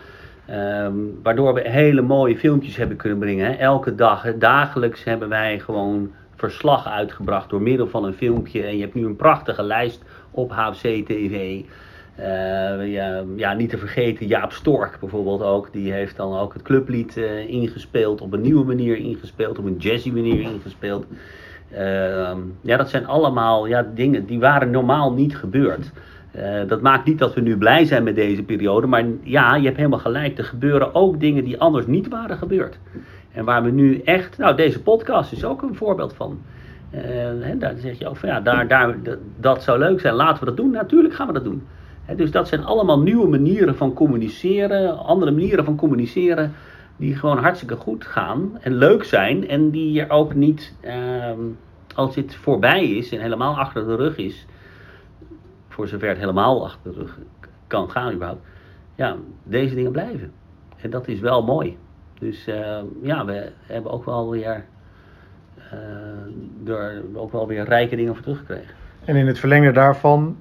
Um, 0.50 1.18
waardoor 1.22 1.54
we 1.54 1.68
hele 1.68 2.02
mooie 2.02 2.38
filmpjes 2.38 2.76
hebben 2.76 2.96
kunnen 2.96 3.18
brengen. 3.18 3.46
Hè. 3.46 3.52
Elke 3.52 3.94
dag, 3.94 4.34
dagelijks 4.38 5.04
hebben 5.04 5.28
wij 5.28 5.58
gewoon 5.58 6.10
verslag 6.40 6.86
uitgebracht 6.86 7.50
door 7.50 7.62
middel 7.62 7.86
van 7.86 8.04
een 8.04 8.12
filmpje. 8.12 8.62
En 8.62 8.76
je 8.76 8.82
hebt 8.82 8.94
nu 8.94 9.04
een 9.04 9.16
prachtige 9.16 9.62
lijst 9.62 10.02
op 10.30 10.52
HFC 10.52 11.06
TV. 11.06 11.60
Uh, 12.18 12.92
ja, 12.92 13.24
ja, 13.36 13.52
niet 13.52 13.70
te 13.70 13.78
vergeten 13.78 14.26
Jaap 14.26 14.52
Stork 14.52 15.00
bijvoorbeeld 15.00 15.42
ook. 15.42 15.72
Die 15.72 15.92
heeft 15.92 16.16
dan 16.16 16.38
ook 16.38 16.52
het 16.52 16.62
clublied 16.62 17.16
uh, 17.16 17.48
ingespeeld. 17.48 18.20
Op 18.20 18.32
een 18.32 18.40
nieuwe 18.40 18.64
manier 18.64 18.96
ingespeeld. 18.96 19.58
Op 19.58 19.64
een 19.64 19.76
jazzy 19.76 20.10
manier 20.10 20.40
ingespeeld. 20.40 21.06
Uh, 21.72 22.32
ja, 22.60 22.76
dat 22.76 22.90
zijn 22.90 23.06
allemaal 23.06 23.66
ja, 23.66 23.86
dingen 23.94 24.26
die 24.26 24.38
waren 24.38 24.70
normaal 24.70 25.12
niet 25.12 25.36
gebeurd. 25.36 25.90
Uh, 26.36 26.68
dat 26.68 26.80
maakt 26.80 27.06
niet 27.06 27.18
dat 27.18 27.34
we 27.34 27.40
nu 27.40 27.56
blij 27.56 27.84
zijn 27.84 28.02
met 28.02 28.14
deze 28.14 28.42
periode. 28.42 28.86
Maar 28.86 29.04
ja, 29.22 29.54
je 29.54 29.64
hebt 29.64 29.76
helemaal 29.76 29.98
gelijk. 29.98 30.38
Er 30.38 30.44
gebeuren 30.44 30.94
ook 30.94 31.20
dingen 31.20 31.44
die 31.44 31.60
anders 31.60 31.86
niet 31.86 32.08
waren 32.08 32.36
gebeurd. 32.36 32.78
En 33.40 33.46
waar 33.46 33.62
we 33.62 33.70
nu 33.70 34.00
echt... 34.04 34.38
Nou, 34.38 34.56
deze 34.56 34.82
podcast 34.82 35.32
is 35.32 35.44
ook 35.44 35.62
een 35.62 35.74
voorbeeld 35.74 36.14
van. 36.14 36.40
Uh, 36.94 37.58
daar 37.58 37.74
zeg 37.76 37.98
je 37.98 38.08
ook 38.08 38.16
van 38.16 38.28
ja, 38.28 38.40
daar, 38.40 38.68
daar, 38.68 38.96
dat 39.36 39.62
zou 39.62 39.78
leuk 39.78 40.00
zijn, 40.00 40.14
laten 40.14 40.38
we 40.38 40.44
dat 40.44 40.56
doen. 40.56 40.70
Natuurlijk 40.70 41.14
gaan 41.14 41.26
we 41.26 41.32
dat 41.32 41.44
doen. 41.44 41.66
dus 42.16 42.30
dat 42.30 42.48
zijn 42.48 42.64
allemaal 42.64 43.00
nieuwe 43.00 43.28
manieren 43.28 43.76
van 43.76 43.92
communiceren, 43.92 44.98
andere 44.98 45.30
manieren 45.30 45.64
van 45.64 45.76
communiceren, 45.76 46.52
die 46.96 47.16
gewoon 47.16 47.38
hartstikke 47.38 47.76
goed 47.76 48.04
gaan 48.04 48.58
en 48.60 48.74
leuk 48.74 49.04
zijn. 49.04 49.48
En 49.48 49.70
die 49.70 50.00
er 50.00 50.10
ook 50.10 50.34
niet, 50.34 50.74
uh, 50.84 51.32
als 51.94 52.14
dit 52.14 52.34
voorbij 52.34 52.90
is 52.90 53.12
en 53.12 53.20
helemaal 53.20 53.58
achter 53.58 53.86
de 53.86 53.96
rug 53.96 54.16
is, 54.16 54.46
voor 55.68 55.88
zover 55.88 56.08
het 56.08 56.18
helemaal 56.18 56.64
achter 56.64 56.92
de 56.92 56.98
rug 56.98 57.18
kan 57.66 57.90
gaan 57.90 58.12
überhaupt, 58.12 58.46
ja, 58.94 59.16
deze 59.42 59.74
dingen 59.74 59.92
blijven. 59.92 60.32
En 60.76 60.90
dat 60.90 61.08
is 61.08 61.20
wel 61.20 61.42
mooi. 61.42 61.76
Dus 62.20 62.44
ja, 63.02 63.24
we 63.24 63.52
hebben 63.66 63.92
ook 63.92 64.04
wel 64.04 64.30
weer, 64.30 64.64
er 66.66 67.02
ook 67.14 67.32
wel 67.32 67.46
weer 67.46 67.64
rijke 67.64 67.96
dingen 67.96 68.14
voor 68.14 68.22
teruggekregen. 68.22 68.74
En 69.04 69.16
in 69.16 69.26
het 69.26 69.38
verlengde 69.38 69.72
daarvan, 69.72 70.36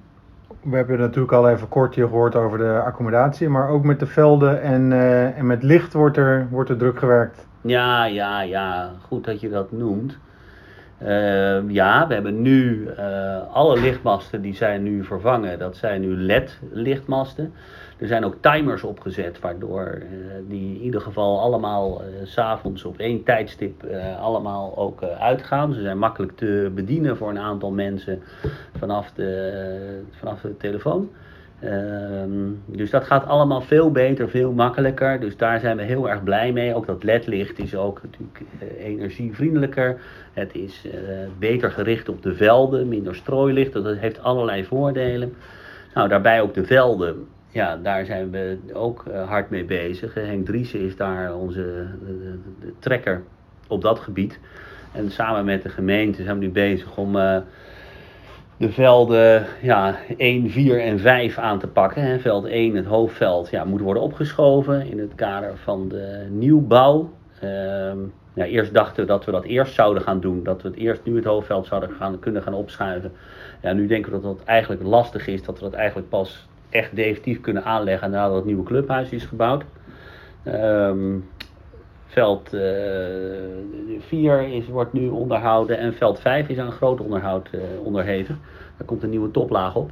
we 0.62 0.76
hebben 0.76 1.00
natuurlijk 1.00 1.34
al 1.34 1.50
even 1.50 1.70
kort 1.70 1.96
hier 1.96 2.08
gehoord 2.08 2.36
over 2.36 2.58
de 2.58 2.82
accommodatie, 2.86 3.50
maar 3.50 3.70
ook 3.70 3.84
met 3.84 4.00
de 4.00 4.08
velden 4.08 4.62
en, 4.62 4.92
en 5.36 5.46
met 5.46 5.64
licht 5.64 5.94
wordt 5.94 6.18
er, 6.18 6.48
wordt 6.52 6.70
er 6.70 6.78
druk 6.78 7.00
gewerkt. 7.00 7.48
Ja, 7.62 8.06
ja, 8.06 8.42
ja, 8.42 8.92
goed 9.08 9.26
dat 9.26 9.40
je 9.40 9.50
dat 9.50 9.72
noemt. 9.72 10.18
Uh, 11.04 11.70
ja, 11.70 12.08
we 12.08 12.14
hebben 12.14 12.42
nu 12.42 12.90
uh, 12.98 13.54
alle 13.54 13.80
lichtmasten 13.80 14.42
die 14.42 14.56
zijn 14.56 14.84
nu 14.84 15.04
vervangen. 15.04 15.60
Dat 15.60 15.78
zijn 15.78 16.02
nu 16.02 16.16
LED-lichtmasten. 16.16 17.54
Er 18.00 18.08
zijn 18.08 18.26
ook 18.26 18.36
timers 18.42 18.84
opgezet, 18.84 19.40
waardoor 19.40 19.98
uh, 19.98 20.08
die 20.48 20.76
in 20.76 20.82
ieder 20.82 21.02
geval 21.02 21.40
allemaal 21.40 22.02
s 22.24 22.32
s'avonds 22.32 22.84
op 22.86 22.98
één 22.98 23.24
tijdstip 23.24 23.84
allemaal 24.20 24.78
ook 24.78 25.04
uitgaan. 25.04 25.74
Ze 25.74 25.82
zijn 25.82 25.98
makkelijk 25.98 26.36
te 26.36 26.72
bedienen 26.76 27.18
voor 27.18 27.30
een 27.30 27.40
aantal 27.40 27.72
mensen 27.72 28.22
vanaf 28.78 29.12
de, 29.12 30.02
vanaf 30.12 30.42
de 30.42 30.58
telefoon. 30.58 31.10
Ehm, 31.60 32.52
dus 32.66 32.90
dat 32.90 33.04
gaat 33.04 33.26
allemaal 33.26 33.62
veel 33.62 33.92
beter, 33.92 34.30
veel 34.30 34.52
makkelijker. 34.52 35.20
Dus 35.20 35.38
daar 35.38 35.60
zijn 35.60 35.78
we 35.78 35.84
heel 35.84 36.10
erg 36.10 36.24
blij 36.24 36.52
mee. 36.52 36.76
Ook 36.76 36.86
dat 36.86 37.04
ledlicht 37.04 37.60
is 37.60 37.76
ook 37.76 38.02
natuurlijk 38.04 38.40
energievriendelijker. 38.80 40.02
Het 40.34 40.56
is 40.56 40.88
beter 41.40 41.72
gericht 41.72 42.10
op 42.10 42.22
de 42.22 42.36
velden, 42.36 42.88
minder 42.88 43.16
strooilicht. 43.16 43.74
Dat 43.74 43.98
heeft 43.98 44.24
allerlei 44.24 44.66
voordelen. 44.66 45.34
Nou, 45.94 46.10
daarbij 46.10 46.42
ook 46.42 46.54
de 46.54 46.66
velden. 46.66 47.28
Ja, 47.52 47.78
daar 47.78 48.06
zijn 48.06 48.32
we 48.32 48.58
ook 48.74 49.06
uh, 49.08 49.28
hard 49.28 49.50
mee 49.50 49.66
bezig. 49.66 50.14
Henk 50.14 50.46
Driessen 50.46 50.80
is 50.80 50.96
daar 50.96 51.36
onze 51.36 51.88
de 52.62 52.74
trekker 52.80 53.24
op 53.68 53.82
dat 53.82 54.00
gebied. 54.00 54.40
En 54.92 55.12
samen 55.12 55.46
met 55.46 55.62
de 55.62 55.70
gemeente 55.70 56.24
zijn 56.24 56.40
we 56.40 56.46
nu 56.46 56.52
bezig 56.52 56.98
om 56.98 57.16
de 58.60 58.72
velden 58.72 59.46
ja, 59.62 59.96
1, 60.18 60.50
4 60.50 60.82
en 60.82 61.00
5 61.00 61.38
aan 61.38 61.60
te 61.60 61.68
pakken. 61.68 62.02
Hè. 62.02 62.20
Veld 62.20 62.46
1, 62.46 62.76
het 62.76 62.86
hoofdveld, 62.86 63.50
ja, 63.50 63.64
moet 63.64 63.82
worden 63.82 64.04
opgeschoven 64.04 64.86
in 64.92 65.00
het 65.00 65.16
kader 65.16 65.58
van 65.58 65.90
de 65.90 66.28
nieuwbouw. 66.30 67.14
Uh, 67.44 67.92
ja, 68.34 68.46
eerst 68.46 68.74
dachten 68.74 69.02
we 69.02 69.08
dat 69.08 69.26
we 69.26 69.32
dat 69.32 69.44
eerst 69.44 69.74
zouden 69.74 70.04
gaan 70.04 70.20
doen, 70.20 70.44
dat 70.44 70.62
we 70.62 70.68
het 70.68 70.78
eerst 70.78 71.02
nu 71.04 71.16
het 71.16 71.26
hoofdveld 71.26 71.68
zouden 71.68 71.90
gaan, 71.90 72.20
kunnen 72.20 72.42
gaan 72.42 72.54
opschuiven. 72.54 73.12
Ja, 73.62 73.74
nu 73.74 73.88
denken 73.88 74.12
we 74.12 74.22
dat 74.22 74.38
dat 74.38 74.48
eigenlijk 74.48 74.84
lastig 74.84 75.28
is, 75.28 75.44
dat 75.44 75.60
we 75.60 75.64
dat 75.64 75.74
eigenlijk 75.74 76.10
pas 76.10 76.48
echt 76.70 76.96
definitief 76.96 77.42
kunnen 77.42 77.64
aanleggen 77.64 78.12
nadat 78.12 78.36
het 78.36 78.46
nieuwe 78.46 78.64
clubhuis 78.64 79.10
is 79.10 79.26
gebouwd. 79.26 79.64
Um, 80.48 81.30
Veld 82.06 82.50
4 82.50 84.42
uh, 84.42 84.54
is, 84.56 84.68
wordt 84.68 84.94
nu 84.94 85.08
onderhouden 85.08 85.78
en 85.78 85.94
veld 85.94 86.20
5 86.20 86.50
is 86.50 86.58
aan 86.58 86.72
groot 86.72 87.02
onderhoud 87.02 87.50
uh, 87.52 87.62
onderheven. 87.84 88.40
Daar 88.78 88.88
komt 88.88 89.04
een 89.04 89.10
nieuwe 89.10 89.32
toplaag 89.32 89.76
op. 89.76 89.92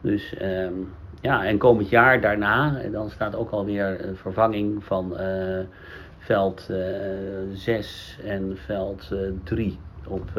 Dus 0.00 0.34
um, 0.42 0.92
ja, 1.20 1.44
en 1.44 1.58
komend 1.58 1.88
jaar 1.88 2.20
daarna, 2.20 2.80
dan 2.92 3.10
staat 3.10 3.36
ook 3.36 3.50
alweer 3.50 4.04
een 4.08 4.16
vervanging 4.16 4.84
van 4.84 5.16
veld 6.18 6.70
6 7.52 8.18
en 8.24 8.56
veld 8.56 9.12
3 9.44 9.78
op 10.06 10.30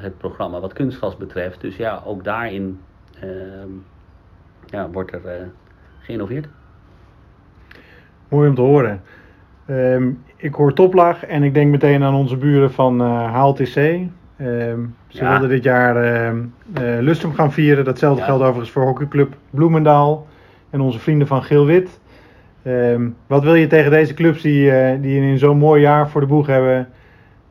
het 0.00 0.18
programma 0.18 0.60
wat 0.60 0.72
kunstgas 0.72 1.16
betreft. 1.16 1.60
Dus 1.60 1.76
ja, 1.76 2.02
ook 2.06 2.24
daarin 2.24 2.80
ehm, 3.20 3.70
ja, 4.66 4.90
wordt 4.90 5.12
er 5.12 5.50
geïnnoveerd. 6.00 6.46
Mooi 8.28 8.48
om 8.48 8.54
te 8.54 8.60
horen. 8.60 9.02
Um, 9.70 10.22
ik 10.36 10.54
hoor 10.54 10.72
toplaag 10.72 11.24
en 11.24 11.42
ik 11.42 11.54
denk 11.54 11.70
meteen 11.70 12.02
aan 12.02 12.14
onze 12.14 12.36
buren 12.36 12.72
van 12.72 13.00
HLTC. 13.00 13.76
Um, 14.40 14.94
ze 15.08 15.22
ja. 15.22 15.30
wilden 15.30 15.48
dit 15.48 15.62
jaar 15.64 16.04
uh, 16.04 16.28
uh, 16.28 17.00
Lustrum 17.00 17.34
gaan 17.34 17.52
vieren. 17.52 17.84
Datzelfde 17.84 18.20
ja. 18.20 18.26
geldt 18.26 18.42
overigens 18.42 18.70
voor 18.70 18.82
hockeyclub 18.82 19.34
Bloemendaal 19.50 20.26
en 20.70 20.80
onze 20.80 20.98
vrienden 20.98 21.26
van 21.26 21.42
Geel-Wit. 21.42 22.00
Um, 22.66 23.16
wat 23.26 23.42
wil 23.42 23.54
je 23.54 23.66
tegen 23.66 23.90
deze 23.90 24.14
clubs 24.14 24.42
die, 24.42 24.70
uh, 24.70 25.02
die 25.02 25.20
in 25.20 25.38
zo'n 25.38 25.58
mooi 25.58 25.80
jaar 25.80 26.08
voor 26.08 26.20
de 26.20 26.26
boeg 26.26 26.46
hebben 26.46 26.88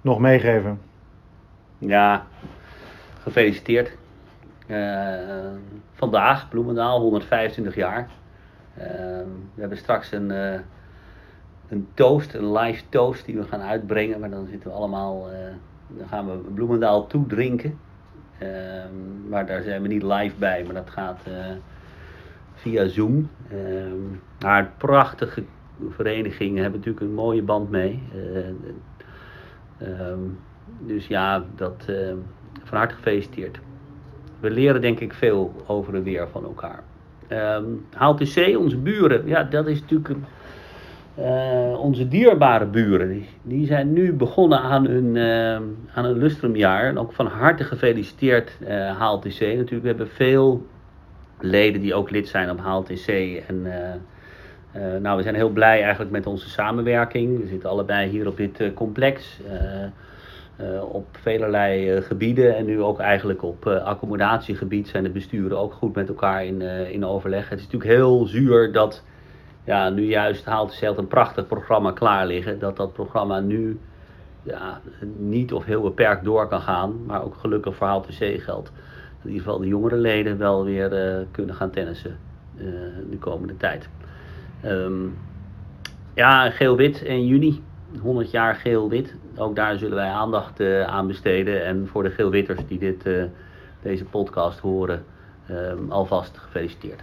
nog 0.02 0.20
meegeven? 0.20 0.80
Ja, 1.78 2.26
gefeliciteerd. 3.20 3.98
Vandaag 5.94 6.50
Bloemendaal, 6.50 7.00
125 7.00 7.76
jaar. 7.76 8.10
we 9.56 9.62
hebben 9.62 9.78
straks 9.78 10.12
een 10.12 10.32
een 11.74 11.88
toast, 11.94 12.34
een 12.34 12.52
live 12.52 12.84
toast 12.90 13.26
die 13.26 13.38
we 13.38 13.44
gaan 13.44 13.62
uitbrengen. 13.62 14.20
Maar 14.20 14.30
dan 14.30 14.48
zitten 14.48 14.70
we 14.70 14.76
allemaal, 14.76 15.32
uh, 15.32 15.38
dan 15.88 16.08
gaan 16.08 16.26
we 16.26 16.38
Bloemendaal 16.54 17.08
toedrinken. 17.08 17.80
Uh, 18.42 18.50
maar 19.30 19.46
daar 19.46 19.62
zijn 19.62 19.82
we 19.82 19.88
niet 19.88 20.04
live 20.04 20.36
bij, 20.38 20.64
maar 20.64 20.74
dat 20.74 20.90
gaat 20.90 21.22
via 22.54 22.88
Zoom. 22.88 23.30
maar 24.40 24.72
prachtige 24.78 25.44
verenigingen 25.90 26.62
hebben 26.62 26.80
natuurlijk 26.80 27.06
een 27.06 27.14
mooie 27.14 27.42
band 27.42 27.70
mee. 27.70 28.04
Dus 30.80 31.08
ja, 31.08 31.44
dat 31.56 31.86
van 32.64 32.78
harte 32.78 32.96
gefeliciteerd. 32.96 33.60
We 34.44 34.52
leren 34.52 34.82
denk 34.82 35.00
ik 35.00 35.14
veel 35.14 35.54
over 35.68 35.96
en 35.96 36.04
weer 36.04 36.28
van 36.28 36.44
elkaar. 36.44 36.84
Um, 37.30 37.86
HLTC, 37.96 38.58
onze 38.58 38.78
buren, 38.78 39.28
ja, 39.28 39.44
dat 39.44 39.68
is 39.68 39.82
natuurlijk 39.82 40.10
uh, 41.20 41.80
onze 41.80 42.08
dierbare 42.08 42.66
buren, 42.66 43.26
die, 43.42 43.66
zijn 43.66 43.94
nu 43.94 44.14
begonnen 44.14 44.60
aan 44.60 44.88
hun, 44.88 45.16
uh, 45.16 45.54
aan 45.94 46.18
lustrumjaar. 46.18 46.86
En 46.86 46.98
ook 46.98 47.14
van 47.14 47.28
harte 47.28 47.64
gefeliciteerd 47.64 48.58
uh, 48.62 48.90
eh, 48.90 49.02
HLTC. 49.02 49.40
Natuurlijk, 49.40 49.82
we 49.82 49.88
hebben 49.88 50.10
veel 50.10 50.66
leden 51.40 51.82
die 51.82 51.94
ook 51.94 52.10
lid 52.10 52.28
zijn 52.28 52.50
op 52.50 52.60
HLTC. 52.60 53.08
En 53.48 53.62
nou, 55.02 55.18
we 55.18 55.24
zijn 55.24 55.36
heel 55.36 55.50
blij 55.50 55.82
eigenlijk 55.82 56.12
met 56.12 56.28
onze 56.28 56.50
samenwerking. 56.50 57.42
We 57.42 57.48
zitten 57.48 57.70
allebei 57.70 58.10
hier 58.10 58.28
op 58.28 58.38
dit 58.38 58.72
complex. 58.74 59.40
Op 60.92 61.06
velerlei 61.12 62.02
gebieden 62.02 62.56
en 62.56 62.66
nu 62.66 62.82
ook 62.82 63.00
eigenlijk 63.00 63.44
op 63.44 63.68
accommodatiegebied 63.68 64.88
zijn 64.88 65.04
de 65.04 65.10
besturen 65.10 65.58
ook 65.58 65.74
goed 65.74 65.96
met 65.96 66.08
elkaar 66.08 66.46
in, 66.46 66.62
in 66.92 67.06
overleg. 67.06 67.50
Het 67.50 67.60
is 67.60 67.66
natuurlijk 67.66 67.92
heel 67.92 68.26
zuur 68.26 68.72
dat 68.72 69.04
ja, 69.64 69.90
nu 69.90 70.04
juist 70.04 70.46
haalt 70.46 70.74
Zelt 70.74 70.98
een 70.98 71.08
prachtig 71.08 71.48
programma 71.48 71.92
klaar 71.92 72.28
liggen. 72.28 72.60
Dat 72.60 72.78
dat 72.78 72.94
programma 72.94 73.40
nu 73.40 73.80
ja, 74.44 74.82
niet 75.18 75.54
of 75.54 75.66
heel 75.66 75.82
beperkt 75.82 76.24
door 76.24 76.48
kan 76.48 76.62
gaan. 76.62 77.06
Maar 77.06 77.24
ook 77.24 77.36
gelukkig 77.36 77.76
voor 77.76 77.88
Halte 77.88 78.12
C 78.12 78.42
geldt. 78.42 78.72
In 79.24 79.30
ieder 79.30 79.44
geval 79.44 79.60
de 79.60 79.68
jongere 79.68 79.98
leden 79.98 80.38
wel 80.38 80.64
weer 80.64 81.26
kunnen 81.32 81.56
gaan 81.56 81.72
tennissen 81.72 82.18
de 83.10 83.18
komende 83.20 83.58
tijd. 83.58 83.90
Um, 84.66 85.18
ja, 86.14 86.50
geel-wit 86.50 87.02
in 87.02 87.26
juni. 87.26 87.62
100 88.02 88.32
jaar 88.32 88.56
geel-wit. 88.56 89.16
Ook 89.36 89.56
daar 89.56 89.78
zullen 89.78 89.96
wij 89.96 90.10
aandacht 90.10 90.60
uh, 90.60 90.84
aan 90.84 91.08
besteden. 91.08 91.66
En 91.66 91.88
voor 91.88 92.04
de 92.04 92.10
geel-witters 92.10 92.68
die 92.68 92.80
dit, 92.80 93.06
deze 93.82 94.06
podcast 94.06 94.60
horen, 94.60 95.06
ehm, 95.48 95.90
alvast 95.92 96.38
gefeliciteerd. 96.38 97.02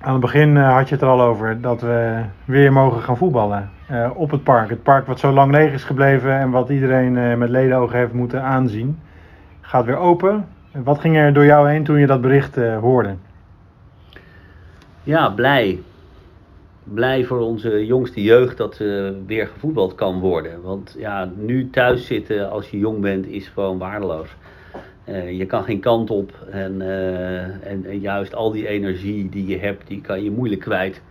Aan 0.00 0.12
het 0.12 0.20
begin 0.20 0.56
uh, 0.56 0.74
had 0.74 0.88
je 0.88 0.94
het 0.94 1.02
er 1.02 1.08
al 1.08 1.20
over 1.20 1.60
dat 1.60 1.80
we 1.80 2.22
weer 2.44 2.72
mogen 2.72 3.02
gaan 3.02 3.16
voetballen 3.16 3.70
op 4.14 4.30
het 4.30 4.42
park. 4.42 4.68
Het 4.68 4.82
park 4.82 5.06
wat 5.06 5.18
zo 5.18 5.32
lang 5.32 5.52
leeg 5.52 5.72
is 5.72 5.84
gebleven 5.84 6.38
en 6.38 6.50
wat 6.50 6.68
iedereen 6.68 7.38
met 7.38 7.48
ledenogen 7.48 7.98
heeft 7.98 8.12
moeten 8.12 8.42
aanzien. 8.42 9.00
Gaat 9.60 9.84
weer 9.84 9.96
open. 9.96 10.48
Wat 10.72 11.00
ging 11.00 11.16
er 11.16 11.32
door 11.32 11.44
jou 11.44 11.68
heen 11.70 11.84
toen 11.84 11.98
je 11.98 12.06
dat 12.06 12.20
bericht 12.20 12.56
hoorde? 12.56 13.14
Ja, 15.02 15.28
blij. 15.28 15.78
Blij 16.84 17.24
voor 17.24 17.40
onze 17.40 17.86
jongste 17.86 18.22
jeugd 18.22 18.56
dat 18.56 18.78
weer 19.26 19.46
gevoetbald 19.46 19.94
kan 19.94 20.20
worden. 20.20 20.62
Want 20.62 20.94
ja, 20.98 21.30
nu 21.36 21.70
thuis 21.70 22.06
zitten 22.06 22.50
als 22.50 22.70
je 22.70 22.78
jong 22.78 23.00
bent 23.00 23.26
is 23.26 23.48
gewoon 23.48 23.78
waardeloos. 23.78 24.36
Uh, 25.08 25.38
je 25.38 25.46
kan 25.46 25.64
geen 25.64 25.80
kant 25.80 26.10
op 26.10 26.46
en, 26.50 26.74
uh, 26.80 27.42
en, 27.42 27.84
en, 27.84 28.00
juist 28.00 28.34
al 28.34 28.52
die 28.52 28.68
energie 28.68 29.28
die 29.28 29.46
je 29.46 29.58
hebt, 29.58 29.86
die 29.86 30.00
kan 30.00 30.22
je 30.22 30.30
moeilijk 30.30 30.60
kwijt. 30.60 31.02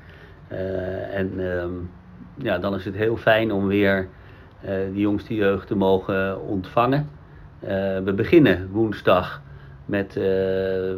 Uh, 0.51 1.15
en 1.15 1.39
um, 1.39 1.89
ja, 2.36 2.58
dan 2.58 2.75
is 2.75 2.86
het 2.86 2.96
heel 2.96 3.18
fijn 3.18 3.51
om 3.51 3.68
weer 3.68 4.08
de 4.94 5.00
jongste 5.00 5.36
jeugd 5.36 5.68
te 5.68 5.75
mogen 5.75 6.42
ontvangen. 6.48 7.10
we 8.03 8.13
beginnen 8.15 8.70
woensdag 8.72 9.42
met 9.86 10.18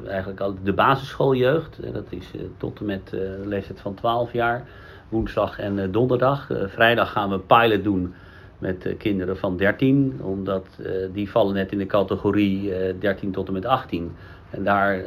eigenlijk 0.08 0.40
al 0.40 0.56
de 0.64 0.74
basisschooljeugd. 0.74 1.80
dat 1.94 2.06
is 2.10 2.32
tot 2.58 2.80
en 2.80 2.86
met 2.86 3.10
de 3.10 3.42
leeftijd 3.46 3.80
van 3.80 3.94
12 3.94 4.34
jaar. 4.34 4.68
Woensdag 5.10 5.60
en 5.60 5.92
donderdag. 5.92 6.50
vrijdag 6.66 7.12
gaan 7.12 7.30
we 7.30 7.36
een 7.36 7.46
pilot 7.46 7.84
doen 7.84 8.14
met 8.58 8.96
kinderen 8.98 9.38
van 9.38 9.58
13, 9.58 10.20
omdat 10.22 10.68
uh, 10.80 10.88
die 11.14 11.32
vallen 11.32 11.54
net 11.54 11.72
in 11.72 11.78
de 11.78 11.86
categorie 11.86 12.64
uh, 12.64 12.90
eh, 12.90 12.96
13 13.00 13.32
tot 13.32 13.48
en 13.48 13.54
met 13.54 13.66
18. 13.66 14.12
En 14.50 14.64
daar 14.64 15.04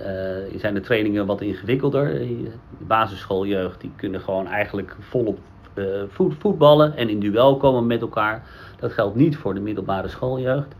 zijn 0.56 0.74
de 0.74 0.80
trainingen 0.80 1.26
wat 1.26 1.40
ingewikkelder. 1.40 2.08
De 2.08 2.84
basisschooljeugd 2.86 3.80
die 3.80 3.92
kunnen 3.96 4.20
gewoon 4.20 4.46
eigenlijk 4.46 4.96
volop 5.00 5.38
voetballen 6.38 6.96
en 6.96 7.08
in 7.08 7.20
duel 7.20 7.56
komen 7.56 7.86
met 7.86 8.00
elkaar. 8.00 8.42
Dat 8.80 8.92
geldt 8.92 9.16
niet 9.16 9.36
voor 9.36 9.54
de 9.54 9.60
middelbare 9.60 10.08
schooljeugd. 10.08 10.74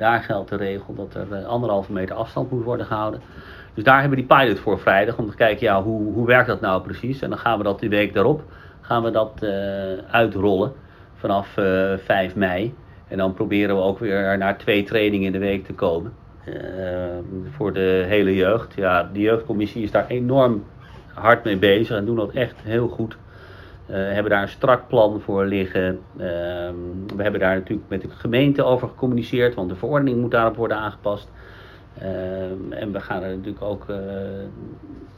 Daar 0.00 0.22
geldt 0.22 0.50
de 0.50 0.56
regel 0.56 0.94
dat 0.94 1.14
er 1.14 1.44
anderhalve 1.44 1.92
meter 1.92 2.16
afstand 2.16 2.50
moet 2.50 2.64
worden 2.64 2.86
gehouden. 2.86 3.20
Dus 3.74 3.84
daar 3.84 4.00
hebben 4.00 4.18
we 4.18 4.24
die 4.26 4.36
pilot 4.36 4.58
voor 4.58 4.78
vrijdag 4.78 5.18
om 5.18 5.30
te 5.30 5.36
kijken, 5.36 5.66
ja, 5.66 5.82
hoe, 5.82 6.12
hoe 6.12 6.26
werkt 6.26 6.46
dat 6.46 6.60
nou 6.60 6.82
precies? 6.82 7.22
En 7.22 7.28
dan 7.28 7.38
gaan 7.38 7.58
we 7.58 7.64
dat 7.64 7.80
die 7.80 7.88
week 7.88 8.14
daarop, 8.14 8.42
gaan 8.80 9.02
we 9.02 9.10
dat 9.10 9.44
uitrollen 10.10 10.72
vanaf 11.14 11.48
5 11.52 12.34
mei. 12.34 12.74
En 13.08 13.18
dan 13.18 13.34
proberen 13.34 13.76
we 13.76 13.82
ook 13.82 13.98
weer 13.98 14.38
naar 14.38 14.58
twee 14.58 14.82
trainingen 14.82 15.26
in 15.26 15.32
de 15.32 15.38
week 15.38 15.64
te 15.64 15.72
komen. 15.72 16.12
Voor 17.50 17.72
de 17.72 18.04
hele 18.06 18.34
jeugd. 18.34 18.74
Ja, 18.74 19.10
de 19.12 19.20
jeugdcommissie 19.20 19.82
is 19.82 19.90
daar 19.90 20.06
enorm 20.06 20.64
hard 21.14 21.44
mee 21.44 21.56
bezig 21.56 21.96
en 21.96 22.04
doen 22.04 22.16
dat 22.16 22.32
echt 22.32 22.56
heel 22.62 22.88
goed. 22.88 23.16
Uh, 23.90 23.94
hebben 23.94 24.30
daar 24.30 24.42
een 24.42 24.48
strak 24.48 24.88
plan 24.88 25.20
voor 25.20 25.44
liggen. 25.44 26.00
Uh, 26.16 26.22
we 27.16 27.22
hebben 27.22 27.40
daar 27.40 27.54
natuurlijk 27.54 27.88
met 27.88 28.00
de 28.00 28.10
gemeente 28.10 28.62
over 28.62 28.88
gecommuniceerd, 28.88 29.54
want 29.54 29.68
de 29.68 29.76
verordening 29.76 30.20
moet 30.20 30.30
daarop 30.30 30.56
worden 30.56 30.76
aangepast. 30.76 31.30
en 32.70 32.92
we 32.92 33.00
gaan 33.00 33.22
er 33.22 33.36
natuurlijk 33.36 33.62
ook 33.62 33.86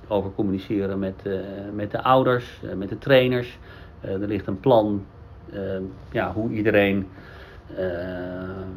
over 0.09 0.31
communiceren 0.35 0.99
met, 0.99 1.29
met 1.75 1.91
de 1.91 2.03
ouders, 2.03 2.61
met 2.77 2.89
de 2.89 2.99
trainers. 2.99 3.59
er 4.01 4.19
ligt 4.19 4.47
een 4.47 4.61
plan 4.61 5.05
ja, 6.11 6.33
hoe 6.33 6.51
iedereen 6.51 7.07
Ehm, 7.77 8.71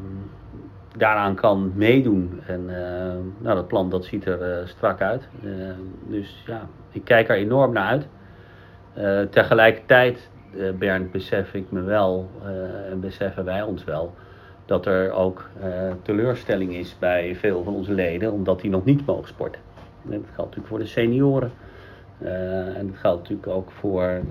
daaraan 0.98 1.36
kan 1.36 1.72
meedoen. 1.76 2.42
En 2.48 2.70
ehm, 2.70 3.20
nou, 3.38 3.56
dat 3.56 3.68
plan 3.68 3.90
dat 3.90 4.06
ziet 4.06 4.26
er 4.26 4.42
eh, 4.42 4.68
strak 4.68 5.02
uit. 5.02 5.28
Ehm, 5.44 5.80
dus 6.08 6.44
ja, 6.46 6.68
ik 6.92 7.04
kijk 7.04 7.30
er 7.30 7.36
enorm 7.36 7.74
naar 7.74 7.88
uit. 7.88 8.08
Eh, 8.96 9.22
tegelijkertijd, 9.22 10.30
uh, 10.54 10.72
Bernd, 10.72 11.12
besef 11.12 11.54
ik 11.54 11.72
me 11.72 11.82
wel, 11.82 12.30
en 12.90 13.00
beseffen 13.00 13.46
wij 13.46 13.62
ons 13.62 13.84
wel, 13.84 14.14
dat 14.66 14.86
er 14.86 15.12
ook 15.12 15.50
teleurstelling 16.02 16.74
is 16.74 16.96
bij 17.00 17.36
veel 17.36 17.64
van 17.64 17.74
onze 17.74 17.92
leden, 17.92 18.32
omdat 18.32 18.62
die 18.62 18.70
nog 18.70 18.86
niet 18.86 19.06
mogen 19.06 19.28
sporten. 19.28 19.62
Dat 20.02 20.12
geldt 20.12 20.38
natuurlijk 20.38 20.68
voor 20.68 20.80
de 20.80 20.86
senioren. 20.86 21.52
en 22.76 22.88
dat 22.88 22.98
geldt 22.98 23.22
natuurlijk 23.22 23.48
ook 23.48 23.72
voor 23.72 24.22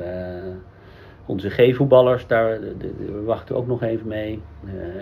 onze 1.26 1.50
G-voetballers, 1.50 2.26
daar 2.26 2.58
wachten 3.24 3.54
we 3.54 3.60
ook 3.60 3.66
nog 3.66 3.82
even 3.82 4.08
mee. 4.08 4.42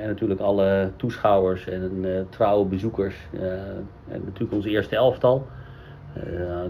En 0.01 0.07
natuurlijk 0.07 0.41
alle 0.41 0.91
toeschouwers 0.97 1.69
en 1.69 2.27
trouwe 2.29 2.65
bezoekers. 2.65 3.17
Uh, 3.33 3.53
en 4.09 4.23
natuurlijk 4.25 4.53
onze 4.53 4.69
eerste 4.69 4.97
elftal. 4.97 5.47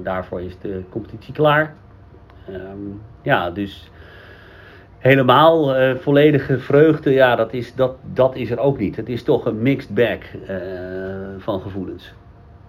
daarvoor 0.02 0.42
is 0.42 0.58
de 0.58 0.82
competitie 0.90 1.34
klaar. 1.34 1.74
Um, 2.50 3.00
ja, 3.22 3.50
dus 3.50 3.90
helemaal 4.98 5.74
volledige 5.96 6.58
vreugde, 6.58 7.10
ja, 7.10 7.36
dat 7.36 7.52
is, 7.52 7.74
dat, 7.74 7.96
dat 8.12 8.36
is 8.36 8.50
er 8.50 8.58
ook 8.58 8.78
niet. 8.78 8.96
Het 8.96 9.08
is 9.08 9.22
toch 9.22 9.44
een 9.44 9.62
mixed 9.62 9.94
bag 9.94 10.18
van 11.38 11.60
gevoelens. 11.60 12.14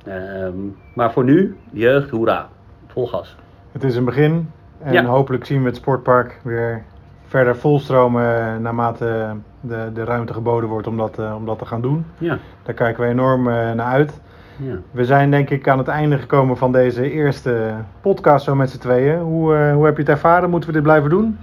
Um, 0.08 0.77
maar 0.94 1.12
voor 1.12 1.24
nu, 1.24 1.56
jeugd, 1.72 2.10
hoera, 2.10 2.50
vol 2.88 3.08
gas. 3.08 3.36
Het 3.72 3.84
is 3.84 3.96
een 3.96 4.06
begin, 4.06 4.51
en 4.84 5.06
hopelijk 5.06 5.46
zien 5.46 5.62
we 5.62 5.68
het 5.68 5.75
sportpark 5.75 6.39
weer 6.44 6.84
verder 7.25 7.56
volstromen 7.56 8.62
naarmate 8.62 9.36
de, 9.62 9.89
de 9.94 10.03
ruimte 10.03 10.34
geboden 10.34 10.69
wordt 10.69 10.88
om 10.88 10.97
dat, 10.97 11.19
om 11.36 11.45
dat 11.45 11.60
te 11.60 11.65
gaan 11.65 11.82
doen. 11.82 12.06
Ja. 12.17 12.38
Daar 12.63 12.76
kijken 12.76 13.04
we 13.04 13.10
enorm 13.10 13.43
naar 13.43 13.80
uit. 13.80 14.21
Ja. 14.65 14.78
We 14.91 15.06
zijn 15.06 15.32
denk 15.32 15.49
ik 15.49 15.67
aan 15.67 15.78
het 15.78 15.88
einde 15.88 16.17
gekomen 16.17 16.58
van 16.58 16.71
deze 16.71 17.12
eerste 17.12 17.73
podcast 18.02 18.45
zo 18.45 18.56
met 18.56 18.69
z'n 18.69 18.78
tweeën. 18.78 19.19
Hoe, 19.19 19.56
uh, 19.56 19.73
hoe 19.73 19.86
heb 19.86 19.95
je 19.95 20.02
het 20.02 20.12
ervaren? 20.12 20.49
Moeten 20.49 20.69
we 20.69 20.76
dit 20.76 20.84
blijven 20.84 21.10
doen? 21.10 21.38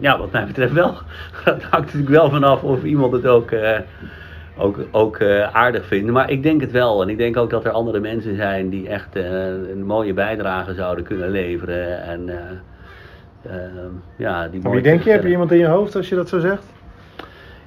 Ja, 0.00 0.18
wat 0.18 0.32
mij 0.32 0.46
betreft 0.46 0.72
wel. 0.72 0.94
Dat 1.44 1.62
hangt 1.62 1.86
natuurlijk 1.86 2.08
wel 2.08 2.30
vanaf 2.30 2.62
of 2.62 2.84
iemand 2.84 3.12
het 3.12 3.26
ook 3.26 3.52
ook, 4.56 4.78
ook 4.90 5.18
uh, 5.18 5.54
aardig 5.54 5.86
vinden. 5.86 6.12
Maar 6.12 6.30
ik 6.30 6.42
denk 6.42 6.60
het 6.60 6.70
wel. 6.70 7.02
En 7.02 7.08
ik 7.08 7.18
denk 7.18 7.36
ook 7.36 7.50
dat 7.50 7.64
er 7.64 7.70
andere 7.70 8.00
mensen 8.00 8.36
zijn 8.36 8.68
die 8.68 8.88
echt 8.88 9.16
een 9.16 9.84
mooie 9.86 10.12
bijdrage 10.12 10.74
zouden 10.74 11.04
kunnen 11.04 11.30
leveren. 11.30 12.02
En, 12.02 12.30
ja, 14.16 14.48
die 14.48 14.62
Wie 14.62 14.82
denk 14.82 15.02
je? 15.02 15.10
Heb 15.10 15.22
je 15.22 15.28
iemand 15.28 15.52
in 15.52 15.58
je 15.58 15.66
hoofd 15.66 15.96
als 15.96 16.08
je 16.08 16.14
dat 16.14 16.28
zo 16.28 16.38
zegt? 16.38 16.64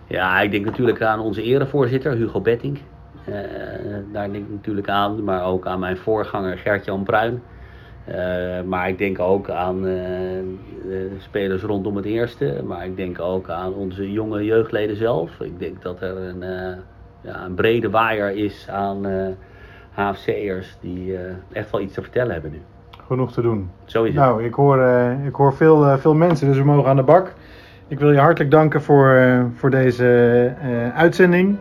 Ja, 0.08 0.42
ik 0.42 0.52
denk 0.52 0.66
natuurlijk 0.66 1.02
aan 1.02 1.20
onze 1.20 1.44
erevoorzitter 1.44 2.12
Hugo 2.12 2.42
Betting. 2.42 2.80
Daar 4.12 4.32
denk 4.32 4.46
ik 4.46 4.52
natuurlijk 4.52 4.90
aan. 4.90 5.24
Maar 5.24 5.44
ook 5.44 5.66
aan 5.66 5.80
mijn 5.80 5.98
voorganger 5.98 6.58
Gert-Jan 6.58 7.04
Bruin. 7.04 7.42
Uh, 8.10 8.62
maar 8.66 8.90
ik 8.90 8.98
denk 8.98 9.20
ook 9.20 9.50
aan 9.50 9.86
uh, 9.86 9.98
spelers 11.18 11.64
rondom 11.64 11.96
het 11.96 12.06
eerste. 12.06 12.62
Maar 12.66 12.86
ik 12.86 12.98
denk 12.98 13.20
ook 13.20 13.50
aan 13.50 13.74
onze 13.74 14.12
jonge 14.12 14.44
jeugdleden 14.44 14.96
zelf. 14.96 15.40
Ik 15.40 15.60
denk 15.60 15.82
dat 15.82 16.02
er 16.02 16.18
een, 16.18 16.42
uh, 16.42 16.78
ja, 17.22 17.46
een 17.46 17.54
brede 17.54 17.90
waaier 17.90 18.32
is 18.32 18.68
aan 18.70 19.06
HFC'ers 19.92 20.78
die 20.82 21.18
echt 21.52 21.72
wel 21.72 21.82
iets 21.82 21.94
te 21.94 22.02
vertellen 22.02 22.34
hebben 22.34 22.52
nu. 22.52 22.62
Genoeg 23.08 23.32
te 23.32 23.42
doen. 23.42 23.70
Zo 23.86 24.04
is 24.04 24.14
het. 24.14 24.24
Nou, 24.24 24.44
ik 24.44 24.54
hoor, 24.54 24.84
ik 25.26 25.36
hoor 25.36 25.54
veel, 25.54 25.98
veel 25.98 26.14
mensen, 26.14 26.48
dus 26.48 26.58
we 26.58 26.64
mogen 26.64 26.90
aan 26.90 26.96
de 26.96 27.04
bak. 27.04 27.34
Ik 27.88 28.00
wil 28.00 28.12
je 28.12 28.20
hartelijk 28.20 28.52
danken 28.52 28.82
voor, 28.82 29.46
voor 29.56 29.70
deze 29.70 30.54
uitzending. 30.94 31.58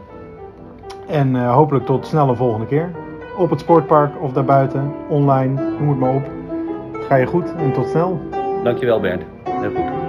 En 1.06 1.46
hopelijk 1.46 1.86
tot 1.86 2.06
snel 2.06 2.28
een 2.28 2.36
volgende 2.36 2.66
keer. 2.66 2.90
Op 3.36 3.50
het 3.50 3.60
sportpark 3.60 4.22
of 4.22 4.32
daarbuiten, 4.32 4.92
online, 5.08 5.76
noem 5.78 5.88
het 5.88 5.98
maar 5.98 6.14
op. 6.14 6.30
Ga 7.08 7.16
je 7.16 7.26
goed 7.26 7.54
en 7.54 7.72
tot 7.72 7.88
snel. 7.88 8.20
Dankjewel 8.62 9.00
Bernd. 9.00 9.22
Heel 9.44 9.70
goed. 9.70 10.05